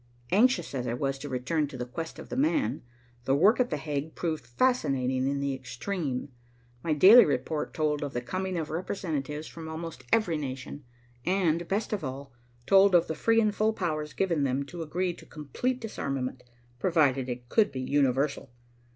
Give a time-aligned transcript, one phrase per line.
[0.31, 2.81] Anxious as I was to return to the quest of "the man,"
[3.25, 6.29] the work at The Hague proved fascinating in the extreme.
[6.83, 10.85] My daily report told of the coming of representatives from almost every nation,
[11.23, 12.33] and, best of all,
[12.65, 16.41] told of the free and full powers given them to agree to complete disarmament,
[16.79, 18.49] provided it could be universal.